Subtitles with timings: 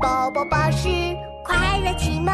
[0.00, 0.88] 宝宝巴士
[1.44, 2.32] 快乐启蒙。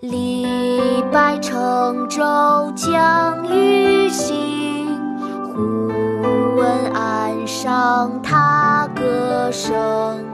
[0.00, 2.22] 李白乘舟
[2.74, 4.98] 将欲行，
[5.54, 10.26] 忽闻岸上踏歌声。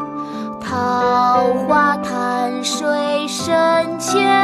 [0.60, 4.43] 桃花潭水深千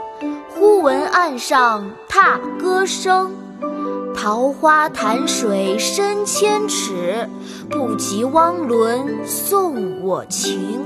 [0.61, 3.31] 忽闻岸上踏歌声。
[4.13, 7.27] 桃花潭水深千尺，
[7.67, 10.79] 不及汪伦送我情。